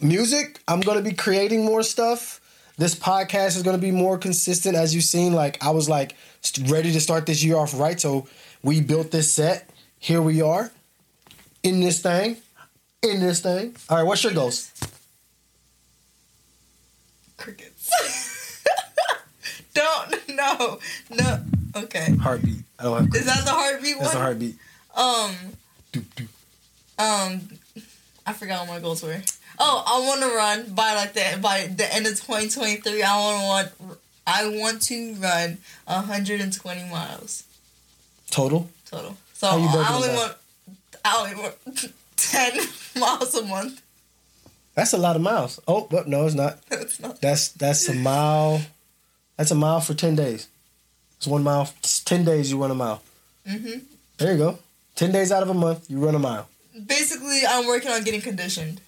music. 0.00 0.60
I'm 0.68 0.80
gonna 0.80 1.02
be 1.02 1.12
creating 1.12 1.64
more 1.64 1.82
stuff. 1.82 2.40
This 2.76 2.94
podcast 2.94 3.56
is 3.56 3.62
gonna 3.62 3.78
be 3.78 3.90
more 3.90 4.18
consistent, 4.18 4.76
as 4.76 4.94
you've 4.94 5.04
seen. 5.04 5.32
Like 5.32 5.64
I 5.64 5.70
was 5.70 5.88
like 5.88 6.16
ready 6.66 6.92
to 6.92 7.00
start 7.00 7.26
this 7.26 7.42
year 7.42 7.56
off 7.56 7.78
right, 7.78 7.98
so 7.98 8.28
we 8.62 8.80
built 8.80 9.10
this 9.10 9.32
set. 9.32 9.70
Here 9.98 10.22
we 10.22 10.42
are 10.42 10.70
in 11.62 11.80
this 11.80 12.00
thing, 12.00 12.36
in 13.02 13.20
this 13.20 13.40
thing. 13.40 13.74
All 13.88 13.96
right, 13.96 14.04
what's 14.04 14.22
your 14.22 14.32
goals? 14.32 14.70
Crickets. 17.38 17.90
Don't. 19.74 20.28
No. 20.28 20.78
No. 21.10 21.40
Okay. 21.76 22.14
Heartbeat. 22.16 22.64
I 22.78 22.82
don't 22.84 23.04
have. 23.06 23.14
Is 23.14 23.24
that 23.26 23.44
the 23.44 23.50
heartbeat 23.52 23.96
That's 23.98 24.10
the 24.12 24.16
one? 24.18 24.24
heartbeat. 24.24 24.56
Um. 24.96 25.34
Doop, 25.92 26.04
doop. 26.16 26.28
Um. 26.98 27.58
I 28.26 28.32
forgot 28.34 28.66
what 28.66 28.74
my 28.74 28.80
goals 28.80 29.02
were. 29.02 29.16
Oh, 29.58 29.82
I 29.86 30.06
want 30.06 30.20
to 30.22 30.28
run 30.36 30.74
by 30.74 30.94
like 30.94 31.12
the 31.14 31.38
by 31.40 31.66
the 31.74 31.92
end 31.94 32.06
of 32.06 32.12
2023. 32.20 33.02
I 33.02 33.16
want 33.18 33.40
to 33.40 33.46
want 33.46 33.98
I 34.26 34.46
want 34.48 34.82
to 34.82 35.14
run 35.14 35.58
120 35.86 36.90
miles 36.90 37.44
Total. 38.30 38.68
total. 38.90 39.16
So 39.32 39.48
I 39.48 39.94
only 39.94 40.08
want 40.08 40.34
I 41.04 41.16
only 41.18 41.34
want 41.42 41.92
ten 42.16 42.58
miles 42.98 43.34
a 43.34 43.44
month. 43.46 43.80
That's 44.78 44.92
a 44.92 44.96
lot 44.96 45.16
of 45.16 45.22
miles. 45.22 45.58
Oh, 45.66 45.88
but 45.90 46.06
no, 46.06 46.24
it's 46.24 46.36
not. 46.36 46.58
It's 46.70 47.00
not. 47.00 47.20
That's 47.20 47.48
that's 47.48 47.88
a 47.88 47.94
mile. 47.94 48.60
That's 49.36 49.50
a 49.50 49.56
mile 49.56 49.80
for 49.80 49.92
ten 49.92 50.14
days. 50.14 50.46
It's 51.16 51.26
one 51.26 51.42
mile. 51.42 51.68
It's 51.80 51.98
ten 52.04 52.24
days 52.24 52.48
you 52.52 52.60
run 52.62 52.70
a 52.70 52.76
mile. 52.76 53.02
hmm 53.44 53.82
There 54.18 54.30
you 54.30 54.38
go. 54.38 54.58
Ten 54.94 55.10
days 55.10 55.32
out 55.32 55.42
of 55.42 55.50
a 55.50 55.54
month, 55.54 55.90
you 55.90 55.98
run 55.98 56.14
a 56.14 56.20
mile. 56.20 56.46
Basically, 56.86 57.40
I'm 57.48 57.66
working 57.66 57.90
on 57.90 58.04
getting 58.04 58.20
conditioned. 58.20 58.80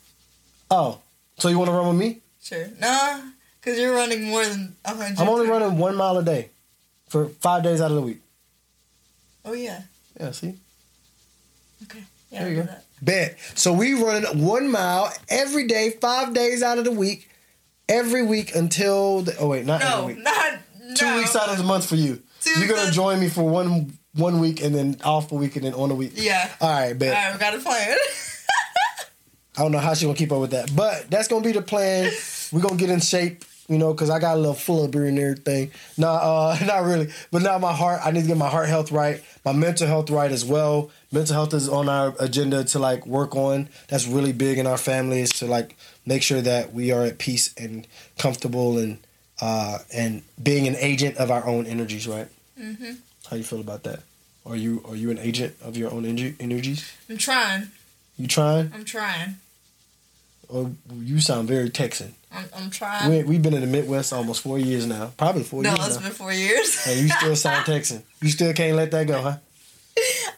Oh, 0.71 1.01
so 1.39 1.49
you 1.49 1.59
want 1.59 1.71
to 1.71 1.75
run 1.75 1.89
with 1.89 1.99
me? 1.99 2.21
Sure. 2.41 2.69
Nah, 2.79 3.19
because 3.59 3.77
you're 3.77 3.93
running 3.95 4.23
more 4.31 4.47
than 4.47 4.77
a 4.85 4.95
hundred. 4.95 5.19
I'm 5.19 5.29
only 5.29 5.49
running 5.49 5.77
one 5.77 5.97
mile 5.97 6.17
a 6.19 6.23
day 6.23 6.51
for 7.09 7.27
five 7.43 7.65
days 7.65 7.81
out 7.81 7.91
of 7.91 7.97
the 7.97 8.03
week. 8.11 8.21
Oh 9.45 9.55
yeah. 9.55 9.83
Yeah, 10.21 10.31
see. 10.31 10.55
Okay. 11.83 12.05
Yeah. 12.31 12.45
There 12.45 12.51
you 12.51 12.57
go. 12.63 12.67
that. 12.71 12.85
Bet. 13.03 13.39
So 13.55 13.73
we 13.73 13.95
running 13.95 14.43
one 14.45 14.71
mile 14.71 15.13
every 15.29 15.67
day, 15.67 15.91
five 16.01 16.35
days 16.35 16.63
out 16.63 16.79
of 16.79 16.85
the 16.85 16.93
week, 16.93 17.29
every 17.89 18.23
week 18.23 18.55
until. 18.55 19.23
The, 19.23 19.37
oh 19.39 19.49
wait, 19.49 19.65
not 19.67 19.81
No, 19.81 20.03
every 20.03 20.15
week. 20.15 20.25
not 20.25 20.59
Two 20.97 21.07
no. 21.07 21.17
weeks 21.19 21.35
out 21.37 21.49
of 21.49 21.57
the 21.59 21.65
month 21.65 21.87
for 21.87 21.97
you. 21.97 22.23
Two 22.41 22.59
You're 22.59 22.69
gonna 22.69 22.91
join 22.91 23.21
me 23.21 23.29
for 23.29 23.43
one 23.49 23.97
one 24.15 24.41
week 24.41 24.61
and 24.63 24.75
then 24.75 24.97
off 25.05 25.31
a 25.31 25.35
week 25.37 25.57
and 25.57 25.65
then 25.65 25.75
on 25.75 25.91
a 25.91 25.95
week. 25.95 26.13
Yeah. 26.17 26.51
All 26.61 26.69
right, 26.69 26.93
bet. 26.99 27.15
All 27.17 27.23
right, 27.23 27.33
we 27.35 27.39
got 27.39 27.55
a 27.55 27.59
plan. 27.59 27.97
I 29.57 29.63
don't 29.63 29.73
know 29.73 29.79
how 29.79 29.95
she 29.95 30.07
gonna 30.07 30.17
keep 30.17 30.33
up 30.33 30.41
with 30.41 30.53
that, 30.53 30.75
but 30.75 31.11
that's 31.11 31.29
gonna 31.29 31.45
be 31.45 31.53
the 31.53 31.63
plan. 31.63 32.11
We're 32.53 32.61
gonna 32.63 32.77
get 32.77 32.91
in 32.91 33.01
shape, 33.01 33.45
you 33.71 33.79
know, 33.79 33.95
because 33.95 34.11
I 34.11 34.19
got 34.19 34.37
a 34.37 34.41
little 34.41 34.55
flubber 34.55 35.09
and 35.09 35.17
everything. 35.17 35.71
Nah, 35.97 36.15
uh, 36.17 36.59
not 36.67 36.83
really, 36.83 37.09
but 37.31 37.43
now 37.43 37.57
my 37.59 37.73
heart. 37.73 38.01
I 38.05 38.11
need 38.11 38.23
to 38.23 38.27
get 38.27 38.37
my 38.37 38.49
heart 38.49 38.69
health 38.69 38.91
right, 38.91 39.23
my 39.45 39.53
mental 39.53 39.87
health 39.87 40.11
right 40.11 40.31
as 40.31 40.45
well. 40.45 40.91
Mental 41.13 41.35
health 41.35 41.55
is 41.55 41.69
on 41.69 41.89
our 41.89 42.13
agenda 42.19 42.65
to 42.65 42.79
like 42.81 43.07
work 43.07 43.37
on. 43.37 43.69
That's 43.87 44.09
really 44.09 44.33
big 44.33 44.59
in 44.59 44.67
our 44.67 44.77
family 44.77 45.21
is 45.21 45.31
to 45.35 45.47
like 45.47 45.77
make 46.05 46.23
sure 46.23 46.41
that 46.41 46.73
we 46.75 46.91
are 46.91 47.05
at 47.05 47.19
peace 47.19 47.55
and 47.57 47.87
comfortable 48.19 48.77
and 48.77 48.99
uh, 49.41 49.79
and 49.95 50.23
being 50.43 50.67
an 50.67 50.75
agent 50.77 51.17
of 51.19 51.31
our 51.31 51.47
own 51.47 51.65
energies. 51.67 52.09
Right? 52.09 52.27
Mm-hmm. 52.61 52.95
How 53.31 53.37
you 53.37 53.45
feel 53.45 53.61
about 53.61 53.85
that? 53.85 54.01
Are 54.45 54.57
you 54.57 54.83
are 54.89 54.97
you 54.97 55.13
an 55.13 55.19
agent 55.19 55.55
of 55.63 55.77
your 55.77 55.93
own 55.93 56.05
energy, 56.05 56.35
energies? 56.41 56.93
I'm 57.09 57.19
trying. 57.19 57.69
You 58.19 58.27
trying? 58.27 58.73
I'm 58.75 58.85
trying. 58.85 59.37
Or 60.53 60.71
you 60.95 61.21
sound 61.21 61.49
very 61.49 61.71
Texan. 61.71 62.15
I'm, 62.33 62.45
I'm 62.57 62.71
trying. 62.71 63.11
We, 63.11 63.23
we've 63.25 63.43
been 63.43 63.55
in 63.55 63.61
the 63.61 63.67
Midwest 63.67 64.13
almost 64.13 64.43
four 64.43 64.59
years 64.59 64.87
now. 64.87 65.13
Probably 65.17 65.43
four 65.43 65.63
no, 65.63 65.71
years 65.71 65.87
it's 65.87 65.97
now. 65.97 66.03
been 66.03 66.13
four 66.13 66.33
years. 66.33 66.87
And 66.89 67.01
you 67.01 67.09
still 67.09 67.37
sound 67.37 67.67
Texan. 67.67 68.03
You 68.21 68.31
still 68.31 68.53
can't 68.53 68.77
let 68.77 68.91
that 68.91 69.07
go, 69.07 69.21
huh? 69.21 69.37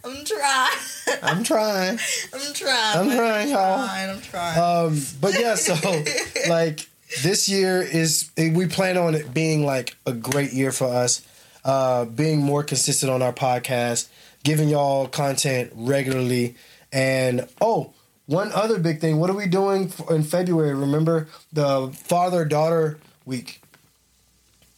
I'm 0.05 0.25
trying. 0.25 0.79
I'm 1.23 1.45
trying. 1.45 1.99
I'm 2.33 2.55
trying. 2.55 2.99
I'm 2.99 3.17
trying, 3.17 3.49
y'all. 3.49 3.87
Trying, 3.87 4.11
I'm 4.11 4.21
trying. 4.21 4.59
Um, 4.59 5.03
but 5.21 5.39
yeah, 5.39 5.55
so 5.55 5.75
like 6.49 6.89
this 7.23 7.49
year 7.49 7.81
is 7.81 8.31
we 8.37 8.67
plan 8.67 8.97
on 8.97 9.15
it 9.15 9.33
being 9.33 9.65
like 9.65 9.97
a 10.07 10.13
great 10.13 10.53
year 10.53 10.73
for 10.73 10.87
us. 10.87 11.27
Uh, 11.65 12.05
being 12.07 12.41
more 12.41 12.65
consistent 12.65 13.13
on 13.13 13.23
our 13.23 13.33
podcast, 13.33 14.09
giving 14.43 14.69
y'all 14.69 15.07
content 15.07 15.71
regularly, 15.77 16.57
and 16.93 17.47
oh, 17.61 17.93
one 18.27 18.51
other 18.53 18.79
big 18.79 19.01
thing. 19.01 19.19
What 19.19 19.31
are 19.31 19.35
we 19.37 19.47
doing 19.47 19.93
in 20.11 20.23
February? 20.23 20.75
Remember 20.75 21.29
the 21.53 21.89
father 21.93 22.45
daughter 22.45 22.99
week, 23.25 23.61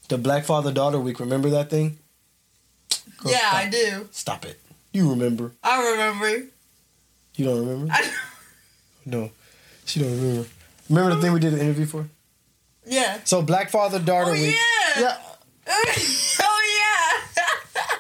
the 0.09 0.19
Black 0.19 0.45
Father 0.45 0.73
Daughter 0.73 0.99
Week. 1.01 1.21
Remember 1.21 1.51
that 1.51 1.71
thing? 1.71 1.99
Girl, 3.19 3.33
yeah, 3.33 3.39
stop. 3.51 3.55
I 3.55 3.69
do. 3.71 4.09
Stop 4.13 4.45
it. 4.45 4.61
You 4.93 5.11
remember? 5.11 5.53
I 5.63 5.91
remember. 5.93 6.47
You 7.37 7.45
don't 7.47 7.61
remember? 7.67 7.93
I, 7.93 8.11
No, 9.07 9.31
she 9.85 10.01
don't 10.01 10.13
remember. 10.21 10.49
Remember 10.89 11.15
the 11.17 11.21
thing 11.21 11.33
we 11.33 11.41
did 11.41 11.53
an 11.55 11.61
interview 11.61 11.87
for? 11.87 12.07
yeah. 12.87 13.19
So 13.25 13.41
Black 13.43 13.71
Father 13.71 13.99
Daughter 13.99 14.31
Oh 14.31 14.33
Week. 14.33 14.55
yeah. 14.97 15.01
Yeah. 15.01 15.17
oh 16.41 16.63
yeah. 17.37 17.97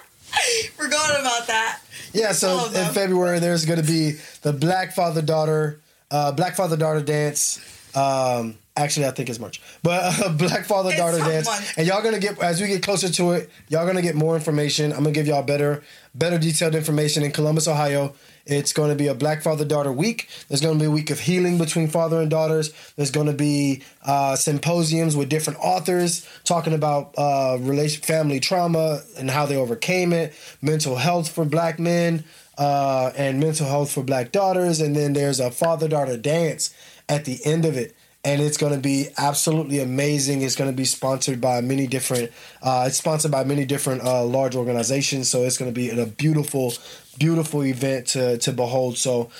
Forgot 0.76 1.20
about 1.20 1.46
that. 1.46 1.80
Yeah, 2.14 2.32
so 2.32 2.66
in. 2.66 2.94
February 2.94 3.40
there's 3.40 3.66
going 3.66 3.80
to 3.80 3.86
be 3.86 4.12
the 4.42 4.52
Black 4.52 4.94
Father 4.94 5.20
Daughter, 5.20 5.80
uh, 6.10 6.32
Black 6.32 6.54
Father 6.54 6.76
Daughter 6.76 7.02
dance. 7.02 7.58
Um, 7.94 8.58
actually, 8.76 9.06
I 9.06 9.10
think 9.12 9.28
it's 9.28 9.38
March, 9.38 9.60
but 9.82 10.00
uh, 10.20 10.28
Black 10.36 10.64
Father 10.64 10.90
It's 10.90 10.98
Daughter 10.98 11.18
dance, 11.18 11.46
month. 11.46 11.74
and 11.78 11.86
y'all 11.86 12.02
gonna 12.02 12.18
get 12.18 12.38
as 12.40 12.60
we 12.60 12.66
get 12.66 12.82
closer 12.82 13.08
to 13.08 13.32
it, 13.32 13.50
y'all 13.68 13.86
gonna 13.86 14.02
get 14.02 14.14
more 14.14 14.34
information. 14.34 14.92
I'm 14.92 14.98
gonna 14.98 15.12
give 15.12 15.26
y'all 15.26 15.42
better, 15.42 15.82
better 16.14 16.38
detailed 16.38 16.74
information 16.74 17.22
in 17.22 17.30
Columbus, 17.30 17.68
Ohio. 17.68 18.14
It's 18.46 18.74
going 18.74 18.90
to 18.90 18.94
be 18.94 19.06
a 19.06 19.14
Black 19.14 19.42
Father 19.42 19.64
Daughter 19.64 19.90
Week. 19.90 20.28
There's 20.48 20.60
going 20.60 20.74
to 20.78 20.78
be 20.78 20.86
a 20.86 20.90
week 20.90 21.08
of 21.10 21.18
healing 21.18 21.56
between 21.56 21.88
father 21.88 22.20
and 22.20 22.28
daughters. 22.30 22.74
There's 22.94 23.10
going 23.10 23.26
to 23.28 23.32
be 23.32 23.82
uh, 24.04 24.36
symposiums 24.36 25.16
with 25.16 25.30
different 25.30 25.60
authors 25.60 26.28
talking 26.44 26.74
about 26.74 27.14
uh, 27.16 27.56
relation, 27.60 28.02
family 28.02 28.40
trauma 28.40 29.00
and 29.18 29.30
how 29.30 29.46
they 29.46 29.56
overcame 29.56 30.12
it, 30.12 30.34
mental 30.60 30.96
health 30.96 31.30
for 31.30 31.46
black 31.46 31.78
men, 31.78 32.22
uh, 32.58 33.12
and 33.16 33.40
mental 33.40 33.66
health 33.66 33.92
for 33.92 34.02
black 34.02 34.32
daughters. 34.32 34.80
And 34.80 34.94
then 34.94 35.12
there's 35.12 35.40
a 35.40 35.50
father 35.50 35.88
daughter 35.88 36.16
dance 36.16 36.74
at 37.08 37.24
the 37.24 37.38
end 37.44 37.64
of 37.64 37.76
it. 37.76 37.94
And 38.26 38.40
it's 38.40 38.56
going 38.56 38.72
to 38.72 38.80
be 38.80 39.08
absolutely 39.18 39.80
amazing. 39.80 40.40
It's 40.40 40.56
going 40.56 40.70
to 40.70 40.76
be 40.76 40.86
sponsored 40.86 41.42
by 41.42 41.60
many 41.60 41.86
different. 41.86 42.32
Uh, 42.62 42.84
it's 42.86 42.96
sponsored 42.96 43.30
by 43.30 43.44
many 43.44 43.66
different 43.66 44.02
uh, 44.02 44.24
large 44.24 44.56
organizations. 44.56 45.28
So 45.28 45.42
it's 45.42 45.58
going 45.58 45.70
to 45.70 45.74
be 45.74 45.90
a 45.90 46.06
beautiful, 46.06 46.72
beautiful 47.18 47.62
event 47.64 48.06
to 48.08 48.38
to 48.38 48.52
behold. 48.52 48.96
So 48.96 49.30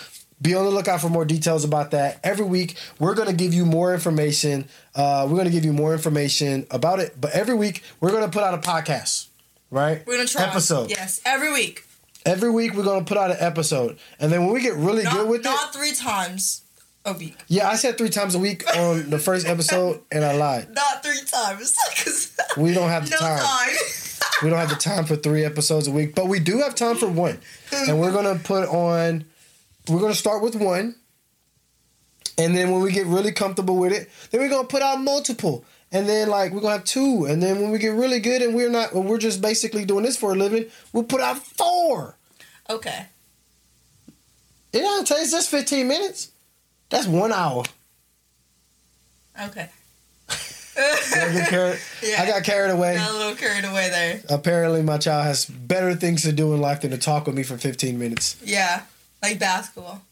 be 0.43 0.55
on 0.55 0.65
the 0.65 0.71
lookout 0.71 1.01
for 1.01 1.09
more 1.09 1.25
details 1.25 1.65
about 1.65 1.93
that. 1.93 2.21
Every 2.23 2.45
week 2.45 2.77
we're 2.99 3.15
going 3.15 3.29
to 3.29 3.35
give 3.35 3.55
you 3.55 3.65
more 3.65 3.95
information. 3.95 4.69
Uh, 4.95 5.27
we're 5.31 5.37
going 5.37 5.47
to 5.47 5.51
give 5.53 5.65
you 5.65 5.73
more 5.73 5.95
information 5.95 6.67
about 6.71 6.99
it. 6.99 7.19
But 7.19 7.33
every 7.33 7.55
week 7.55 7.83
we're 8.01 8.11
going 8.11 8.25
to 8.25 8.31
put 8.31 8.43
out 8.43 8.53
a 8.53 8.59
podcast. 8.59 9.29
Right? 9.71 10.07
We're 10.07 10.19
gonna 10.19 10.29
try 10.29 10.45
episode. 10.45 10.91
Yes, 10.91 11.21
every 11.25 11.53
week. 11.53 11.85
Every 12.25 12.51
week 12.51 12.75
we're 12.75 12.85
going 12.85 13.05
to 13.05 13.09
put 13.09 13.19
out 13.19 13.31
an 13.31 13.37
episode, 13.41 13.99
and 14.19 14.33
then 14.33 14.45
when 14.45 14.55
we 14.55 14.63
get 14.63 14.75
really 14.75 15.03
Not, 15.03 15.13
good 15.13 15.29
with 15.29 15.41
it, 15.43 15.45
not 15.45 15.75
three 15.75 15.93
times 15.93 16.63
a 17.05 17.13
week. 17.13 17.37
yeah, 17.49 17.69
I 17.69 17.77
said 17.77 17.99
three 17.99 18.09
times 18.09 18.35
a 18.35 18.39
week 18.39 18.65
on 18.77 19.11
the 19.11 19.19
first 19.19 19.47
episode, 19.47 20.01
and 20.11 20.25
I 20.25 20.35
lied. 20.35 20.71
Not 20.75 21.03
three 21.05 21.21
times. 21.27 21.75
'cause 21.97 22.33
We 22.57 22.73
don't 22.73 22.89
have 22.89 23.05
the 23.05 23.11
no 23.11 23.17
time. 23.19 23.39
time. 23.45 23.77
We 24.43 24.51
don't 24.51 24.59
have 24.59 24.71
the 24.71 24.75
time 24.77 25.05
for 25.05 25.15
three 25.17 25.45
episodes 25.45 25.87
a 25.87 25.91
week, 25.93 26.15
but 26.15 26.27
we 26.29 26.41
do 26.41 26.59
have 26.59 26.75
time 26.75 26.97
for 26.97 27.07
one. 27.09 27.39
And 27.73 28.01
we're 28.01 28.11
gonna 28.13 28.35
put 28.37 28.69
on. 28.69 29.25
We're 29.89 30.01
gonna 30.01 30.15
start 30.15 30.43
with 30.43 30.57
one, 30.57 30.97
and 32.39 32.57
then 32.57 32.71
when 32.73 32.81
we 32.83 32.91
get 32.91 33.07
really 33.07 33.33
comfortable 33.33 33.77
with 33.77 33.93
it, 33.93 34.11
then 34.31 34.41
we're 34.41 34.49
gonna 34.49 34.67
put 34.67 34.83
out 34.83 35.01
multiple, 35.01 35.65
and 35.95 36.07
then 36.09 36.29
like 36.29 36.53
we're 36.53 36.61
gonna 36.61 36.75
have 36.75 36.85
two, 36.85 37.25
and 37.25 37.43
then 37.43 37.61
when 37.63 37.71
we 37.71 37.79
get 37.79 37.95
really 37.95 38.21
good 38.21 38.43
and 38.43 38.55
we're 38.55 38.69
not, 38.69 38.93
we're 38.95 39.17
just 39.17 39.41
basically 39.41 39.87
doing 39.87 40.05
this 40.05 40.17
for 40.17 40.33
a 40.33 40.35
living, 40.37 40.67
we'll 40.93 41.05
put 41.05 41.21
out 41.23 41.39
four. 41.39 42.17
okay. 42.69 43.07
It 44.73 44.81
don't 44.81 45.07
take 45.07 45.31
just 45.31 45.49
fifteen 45.51 45.87
minutes. 45.89 46.33
That's 46.91 47.07
one 47.07 47.33
hour. 47.33 47.63
Okay. 49.41 49.69
Carried, 50.75 51.79
Yeah. 52.03 52.23
I 52.23 52.27
got 52.27 52.43
carried 52.43 52.73
away. 52.73 52.97
Got 52.97 53.11
a 53.11 53.17
little 53.17 53.35
carried 53.37 53.65
away 53.65 53.89
there. 53.91 54.21
Apparently, 54.29 54.83
my 54.83 54.99
child 54.99 55.25
has 55.27 55.45
better 55.45 55.95
things 55.95 56.23
to 56.23 56.33
do 56.33 56.53
in 56.55 56.61
life 56.61 56.81
than 56.81 56.91
to 56.91 56.99
talk 56.99 57.27
with 57.27 57.37
me 57.37 57.45
for 57.45 57.57
fifteen 57.57 57.99
minutes. 58.01 58.37
Yeah, 58.45 58.83
like 59.23 59.39
basketball, 59.39 60.03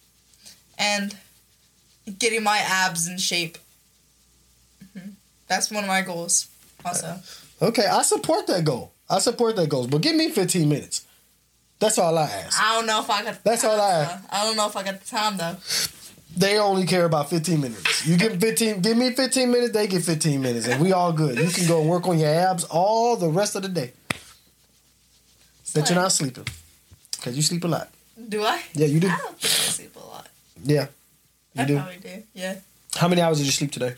and 0.79 1.17
getting 2.21 2.45
my 2.45 2.59
abs 2.59 3.09
in 3.09 3.19
shape. 3.19 3.59
That's 5.53 5.71
one 5.71 5.85
of 5.85 5.89
my 5.89 6.01
goals. 6.01 6.49
Also, 6.85 7.19
Okay, 7.61 7.87
I 7.87 8.01
support 8.03 8.47
that 8.47 8.65
goal. 8.65 8.93
I 9.11 9.19
support 9.19 9.55
that 9.57 9.69
goal, 9.69 9.87
but 9.87 10.01
give 10.01 10.17
me 10.17 10.31
15 10.31 10.67
minutes. 10.69 11.05
That's 11.79 11.99
all 11.99 12.17
I 12.17 12.23
ask. 12.25 12.59
I 12.61 12.75
don't 12.77 12.87
know 12.87 13.01
if 13.01 13.11
I 13.11 13.23
got. 13.23 13.35
The 13.35 13.41
That's 13.51 13.63
time, 13.63 13.71
all 13.73 13.81
I- 13.81 14.05
though. 14.05 14.19
I 14.31 14.45
don't 14.45 14.57
know 14.57 14.67
if 14.69 14.77
I 14.77 14.83
got 14.83 15.01
the 15.01 15.07
time 15.07 15.37
though. 15.37 15.57
They 16.35 16.59
only 16.59 16.87
care 16.87 17.05
about 17.05 17.29
15 17.29 17.61
minutes. 17.61 18.07
You 18.07 18.17
give 18.17 18.41
15, 18.41 18.81
give 18.81 18.97
me 18.97 19.13
15 19.13 19.51
minutes, 19.51 19.73
they 19.75 19.87
get 19.87 20.03
15 20.03 20.41
minutes, 20.41 20.67
and 20.67 20.81
we 20.83 20.93
all 20.93 21.13
good. 21.13 21.39
You 21.39 21.51
can 21.51 21.69
go 21.69 21.83
work 21.83 22.09
on 22.09 22.19
your 22.19 22.31
abs 22.31 22.65
all 22.65 23.17
the 23.17 23.29
rest 23.29 23.55
of 23.55 23.63
the 23.63 23.69
day. 23.69 23.93
Bet 25.75 25.89
you're 25.91 25.99
not 25.99 26.13
sleeping, 26.13 26.47
cause 27.21 27.37
you 27.37 27.43
sleep 27.43 27.65
a 27.65 27.69
lot. 27.69 27.91
Do 28.29 28.43
I? 28.45 28.63
Yeah, 28.75 28.87
you 28.87 29.01
do. 29.01 29.09
I 29.09 29.19
don't 29.19 29.39
think 29.39 29.53
I 29.53 29.71
sleep 29.79 29.97
a 29.97 29.99
lot. 30.01 30.29
Yeah, 30.65 30.87
you 31.55 31.63
I 31.63 31.65
do. 31.67 31.77
probably 31.77 31.97
do. 31.99 32.23
Yeah. 32.35 32.55
How 32.95 33.09
many 33.09 33.21
hours 33.23 33.39
did 33.39 33.47
you 33.47 33.53
sleep 33.53 33.73
today? 33.73 33.95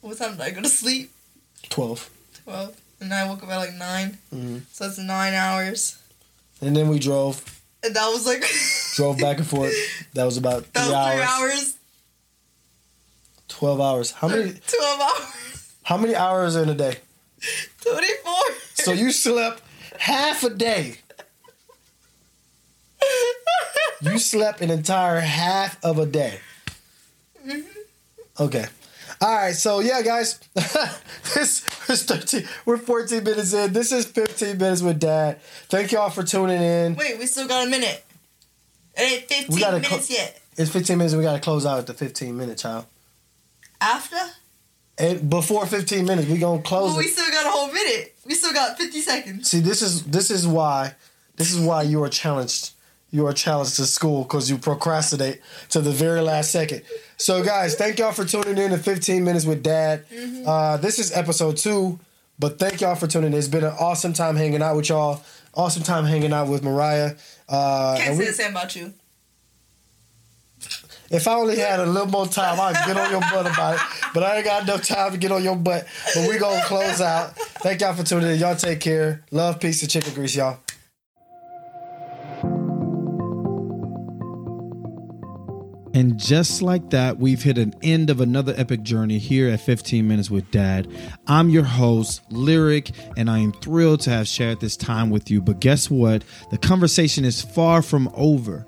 What 0.00 0.16
time 0.18 0.32
did 0.32 0.40
I 0.40 0.50
go 0.50 0.62
to 0.62 0.68
sleep? 0.68 1.10
12. 1.70 2.10
Twelve. 2.44 2.76
And 3.00 3.12
I 3.14 3.26
woke 3.28 3.42
up 3.42 3.48
at 3.50 3.56
like 3.58 3.74
9 3.74 4.18
Mhm. 4.34 4.62
So 4.72 4.86
it's 4.86 4.98
nine 4.98 5.34
hours. 5.34 5.96
And 6.60 6.76
then 6.76 6.88
we 6.88 6.98
drove, 6.98 7.42
And 7.82 7.94
that 7.94 8.08
was 8.08 8.26
like. 8.26 8.44
drove 8.96 9.18
back 9.18 9.38
and 9.38 9.46
forth. 9.46 9.72
That 10.14 10.24
was 10.24 10.36
about 10.36 10.62
three, 10.64 10.70
that 10.74 10.86
was 10.86 10.92
hours. 10.94 11.14
three 11.14 11.22
hours. 11.50 11.74
12 13.48 13.80
hours. 13.80 14.10
How 14.12 14.28
many? 14.28 14.52
Twelve 14.66 15.00
hours. 15.00 15.72
How 15.84 15.96
many 15.96 16.14
hours 16.14 16.54
in 16.56 16.68
a 16.68 16.74
day? 16.74 16.96
Twenty-four. 17.80 18.44
So 18.74 18.92
you 18.92 19.10
slept 19.12 19.62
half 19.98 20.42
a 20.42 20.50
day 20.50 20.98
You 24.02 24.18
slept 24.18 24.60
an 24.60 24.70
entire 24.70 25.20
half 25.20 25.82
of 25.84 25.98
a 25.98 26.06
day. 26.06 26.40
Okay. 28.38 28.66
All 29.20 29.34
right, 29.34 29.54
so 29.54 29.80
yeah, 29.80 30.00
guys, 30.02 30.38
this 31.34 31.64
is 31.90 32.04
13. 32.04 32.46
We're 32.64 32.76
14 32.78 33.24
minutes 33.24 33.52
in. 33.52 33.72
This 33.72 33.90
is 33.90 34.04
15 34.06 34.58
minutes 34.58 34.80
with 34.80 35.00
Dad. 35.00 35.40
Thank 35.68 35.90
y'all 35.90 36.10
for 36.10 36.22
tuning 36.22 36.62
in. 36.62 36.94
Wait, 36.94 37.18
we 37.18 37.26
still 37.26 37.48
got 37.48 37.66
a 37.66 37.70
minute. 37.70 38.04
It 38.96 39.00
ain't 39.00 39.28
15 39.28 39.54
We 39.54 39.60
gotta 39.60 39.80
minutes 39.80 40.08
co- 40.08 40.14
yet. 40.14 40.40
It's 40.56 40.70
15 40.70 40.98
minutes. 40.98 41.14
We 41.16 41.22
got 41.22 41.34
to 41.34 41.40
close 41.40 41.66
out 41.66 41.78
at 41.78 41.86
the 41.86 41.94
15 41.94 42.36
minute, 42.36 42.58
child. 42.58 42.86
After? 43.80 44.16
And 44.98 45.28
before 45.30 45.66
15 45.66 46.04
minutes, 46.04 46.28
we 46.28 46.38
gonna 46.38 46.62
close 46.62 46.90
Well, 46.90 46.98
we 46.98 47.06
still 47.08 47.30
got 47.30 47.46
a 47.46 47.50
whole 47.50 47.72
minute. 47.72 48.16
We 48.26 48.34
still 48.34 48.52
got 48.52 48.76
50 48.78 49.00
seconds. 49.00 49.48
See, 49.50 49.60
this 49.60 49.82
is 49.82 50.02
this 50.04 50.30
is 50.30 50.46
why 50.46 50.94
this 51.36 51.52
is 51.52 51.60
why 51.60 51.82
you 51.82 52.02
are 52.02 52.08
challenged. 52.08 52.70
You 53.10 53.26
are 53.26 53.32
challenged 53.32 53.76
to 53.76 53.86
school 53.86 54.22
because 54.24 54.50
you 54.50 54.58
procrastinate 54.58 55.40
to 55.70 55.80
the 55.80 55.90
very 55.90 56.20
last 56.20 56.52
second. 56.52 56.82
So, 57.16 57.42
guys, 57.42 57.74
thank 57.74 57.98
y'all 57.98 58.12
for 58.12 58.24
tuning 58.26 58.58
in 58.58 58.70
to 58.70 58.78
15 58.78 59.24
minutes 59.24 59.46
with 59.46 59.62
Dad. 59.62 60.04
Uh, 60.46 60.76
this 60.76 60.98
is 60.98 61.10
episode 61.16 61.56
two, 61.56 61.98
but 62.38 62.58
thank 62.58 62.82
y'all 62.82 62.94
for 62.96 63.06
tuning 63.06 63.32
in. 63.32 63.38
It's 63.38 63.48
been 63.48 63.64
an 63.64 63.74
awesome 63.80 64.12
time 64.12 64.36
hanging 64.36 64.62
out 64.62 64.76
with 64.76 64.90
y'all. 64.90 65.22
Awesome 65.54 65.82
time 65.82 66.04
hanging 66.04 66.32
out 66.34 66.48
with 66.48 66.62
Mariah. 66.62 67.14
Uh, 67.48 67.94
Can't 67.96 68.08
and 68.10 68.16
say 68.16 68.22
we- 68.24 68.26
the 68.26 68.32
same 68.34 68.50
about 68.50 68.76
you. 68.76 68.92
If 71.10 71.26
I 71.26 71.34
only 71.36 71.56
had 71.58 71.80
a 71.80 71.86
little 71.86 72.08
more 72.08 72.26
time, 72.26 72.60
I'd 72.60 72.74
get 72.86 72.94
on 72.98 73.10
your 73.10 73.20
butt 73.20 73.46
about 73.50 73.76
it. 73.76 73.80
But 74.12 74.24
I 74.24 74.36
ain't 74.36 74.44
got 74.44 74.64
enough 74.64 74.82
time 74.86 75.12
to 75.12 75.16
get 75.16 75.32
on 75.32 75.42
your 75.42 75.56
butt. 75.56 75.86
But 76.14 76.28
we 76.28 76.36
gonna 76.38 76.62
close 76.64 77.00
out. 77.00 77.34
Thank 77.62 77.80
y'all 77.80 77.94
for 77.94 78.02
tuning 78.02 78.28
in. 78.32 78.38
Y'all 78.38 78.54
take 78.56 78.80
care. 78.80 79.24
Love, 79.30 79.58
peace, 79.58 79.80
and 79.80 79.90
chicken 79.90 80.12
grease, 80.12 80.36
y'all. 80.36 80.58
And 85.98 86.16
just 86.16 86.62
like 86.62 86.90
that, 86.90 87.18
we've 87.18 87.42
hit 87.42 87.58
an 87.58 87.74
end 87.82 88.08
of 88.08 88.20
another 88.20 88.54
epic 88.56 88.84
journey 88.84 89.18
here 89.18 89.48
at 89.48 89.60
15 89.60 90.06
Minutes 90.06 90.30
with 90.30 90.48
Dad. 90.52 90.86
I'm 91.26 91.50
your 91.50 91.64
host, 91.64 92.22
Lirec, 92.30 92.92
and 93.16 93.28
I 93.28 93.40
am 93.40 93.50
thrilled 93.50 94.02
to 94.02 94.10
have 94.10 94.28
shared 94.28 94.60
this 94.60 94.76
time 94.76 95.10
with 95.10 95.28
you. 95.28 95.42
But 95.42 95.58
guess 95.58 95.90
what? 95.90 96.22
The 96.52 96.58
conversation 96.58 97.24
is 97.24 97.42
far 97.42 97.82
from 97.82 98.12
over. 98.14 98.64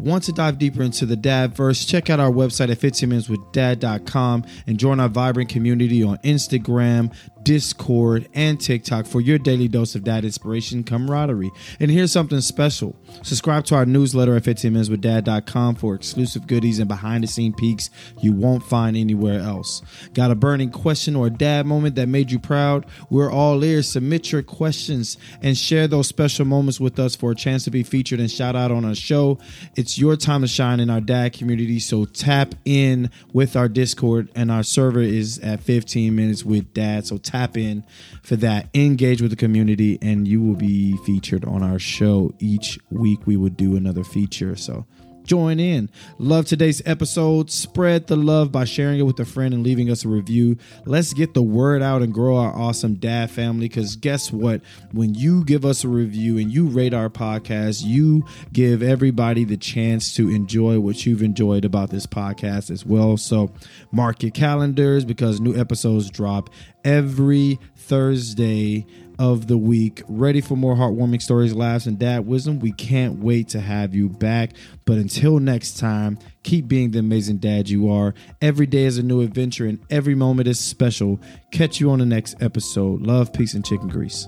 Want 0.00 0.24
to 0.24 0.32
dive 0.32 0.58
deeper 0.58 0.82
into 0.82 1.06
the 1.06 1.16
Dadverse? 1.16 1.88
Check 1.88 2.10
out 2.10 2.20
our 2.20 2.30
website 2.30 2.70
at 2.70 2.78
15minuteswithdad.com 2.78 4.44
and 4.66 4.78
join 4.78 5.00
our 5.00 5.08
vibrant 5.08 5.48
community 5.48 6.02
on 6.02 6.18
Instagram, 6.18 7.14
Discord, 7.42 8.28
and 8.34 8.60
TikTok 8.60 9.06
for 9.06 9.20
your 9.20 9.38
daily 9.38 9.68
dose 9.68 9.94
of 9.94 10.04
dad 10.04 10.24
inspiration 10.24 10.82
camaraderie. 10.82 11.50
And 11.80 11.90
here's 11.90 12.10
something 12.12 12.40
special. 12.40 12.96
Subscribe 13.22 13.64
to 13.66 13.76
our 13.76 13.86
newsletter 13.86 14.34
at 14.36 14.42
15minuteswithdad.com 14.42 15.76
for 15.76 15.94
exclusive 15.94 16.46
goodies 16.46 16.78
and 16.80 16.88
behind 16.88 17.22
the 17.22 17.28
scene 17.28 17.54
peeks 17.54 17.88
you 18.20 18.32
won't 18.32 18.64
find 18.64 18.96
anywhere 18.96 19.40
else. 19.40 19.80
Got 20.12 20.32
a 20.32 20.34
burning 20.34 20.70
question 20.70 21.14
or 21.14 21.28
a 21.28 21.30
dad 21.30 21.66
moment 21.66 21.94
that 21.94 22.08
made 22.08 22.30
you 22.30 22.38
proud? 22.38 22.84
We're 23.10 23.30
all 23.30 23.62
ears. 23.64 23.88
Submit 23.88 24.32
your 24.32 24.42
questions 24.42 25.16
and 25.40 25.56
share 25.56 25.86
those 25.86 26.08
special 26.08 26.44
moments 26.44 26.80
with 26.80 26.98
us 26.98 27.14
for 27.14 27.30
a 27.30 27.36
chance 27.36 27.64
to 27.64 27.70
be 27.70 27.82
featured 27.82 28.18
and 28.18 28.30
shout 28.30 28.56
out 28.56 28.72
on 28.72 28.84
our 28.84 28.94
show. 28.94 29.38
It's 29.86 29.98
your 29.98 30.16
time 30.16 30.40
to 30.40 30.48
shine 30.48 30.80
in 30.80 30.90
our 30.90 31.00
dad 31.00 31.32
community, 31.32 31.78
so 31.78 32.06
tap 32.06 32.56
in 32.64 33.08
with 33.32 33.54
our 33.54 33.68
Discord 33.68 34.28
and 34.34 34.50
our 34.50 34.64
server 34.64 34.98
is 34.98 35.38
at 35.38 35.60
15 35.60 36.12
minutes 36.12 36.42
with 36.42 36.74
dad. 36.74 37.06
So 37.06 37.18
tap 37.18 37.56
in 37.56 37.84
for 38.24 38.34
that. 38.34 38.68
Engage 38.74 39.22
with 39.22 39.30
the 39.30 39.36
community 39.36 39.96
and 40.02 40.26
you 40.26 40.42
will 40.42 40.56
be 40.56 40.96
featured 41.06 41.44
on 41.44 41.62
our 41.62 41.78
show 41.78 42.34
each 42.40 42.80
week. 42.90 43.28
We 43.28 43.36
will 43.36 43.50
do 43.50 43.76
another 43.76 44.02
feature. 44.02 44.56
So 44.56 44.86
join 45.26 45.60
in. 45.60 45.90
Love 46.18 46.46
today's 46.46 46.80
episode. 46.86 47.50
Spread 47.50 48.06
the 48.06 48.16
love 48.16 48.50
by 48.50 48.64
sharing 48.64 48.98
it 48.98 49.02
with 49.02 49.20
a 49.20 49.24
friend 49.24 49.52
and 49.52 49.62
leaving 49.62 49.90
us 49.90 50.04
a 50.04 50.08
review. 50.08 50.56
Let's 50.84 51.12
get 51.12 51.34
the 51.34 51.42
word 51.42 51.82
out 51.82 52.02
and 52.02 52.14
grow 52.14 52.36
our 52.36 52.56
awesome 52.56 52.94
dad 52.94 53.30
family. 53.30 53.68
Because 53.68 53.96
guess 53.96 54.32
what? 54.32 54.62
When 54.92 55.14
you 55.14 55.44
give 55.44 55.64
us 55.64 55.84
a 55.84 55.88
review 55.88 56.38
and 56.38 56.52
you 56.52 56.66
rate 56.66 56.94
our 56.94 57.10
podcast, 57.10 57.84
you 57.84 58.24
give 58.52 58.82
everybody 58.82 59.44
the 59.44 59.56
chance 59.56 60.14
to 60.14 60.30
enjoy 60.30 60.80
what 60.80 61.04
you've 61.04 61.22
enjoyed 61.22 61.64
about 61.64 61.90
this 61.90 62.06
podcast 62.06 62.70
as 62.70 62.86
well. 62.86 63.16
So 63.16 63.52
mark 63.92 64.22
your 64.22 64.32
calendars 64.32 65.04
because 65.04 65.40
new 65.40 65.56
episodes 65.56 66.10
drop 66.10 66.50
every 66.84 67.58
Thursday 67.76 68.86
of 69.18 69.46
the 69.46 69.58
week. 69.58 70.02
Ready 70.08 70.40
for 70.40 70.56
more 70.56 70.74
heartwarming 70.74 71.22
stories, 71.22 71.54
laughs, 71.54 71.86
and 71.86 71.98
dad 71.98 72.26
wisdom? 72.26 72.58
We 72.60 72.72
can't 72.72 73.20
wait 73.20 73.48
to 73.50 73.60
have 73.60 73.94
you 73.94 74.08
back. 74.08 74.52
But 74.84 74.98
until 74.98 75.38
next 75.38 75.78
time, 75.78 76.18
keep 76.42 76.68
being 76.68 76.90
the 76.90 76.98
amazing 77.00 77.38
dad 77.38 77.68
you 77.68 77.90
are. 77.90 78.14
Every 78.40 78.66
day 78.66 78.84
is 78.84 78.98
a 78.98 79.02
new 79.02 79.20
adventure, 79.20 79.66
and 79.66 79.78
every 79.90 80.14
moment 80.14 80.48
is 80.48 80.60
special. 80.60 81.20
Catch 81.50 81.80
you 81.80 81.90
on 81.90 81.98
the 81.98 82.06
next 82.06 82.36
episode. 82.40 83.02
Love, 83.02 83.32
peace, 83.32 83.54
and 83.54 83.64
chicken 83.64 83.88
grease. 83.88 84.26